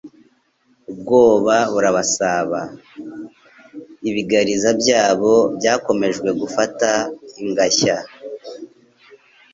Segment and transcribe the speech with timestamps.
[0.91, 2.59] Ubwoba burabasaba.
[4.09, 6.89] Ibigariza byabo byakomejwe no gufata
[7.41, 7.97] ingashya,